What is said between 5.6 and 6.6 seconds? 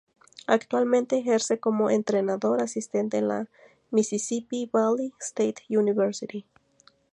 University.